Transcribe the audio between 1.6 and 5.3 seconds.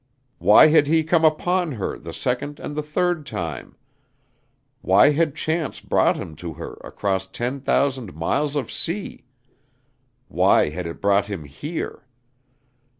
her the second and the third time? why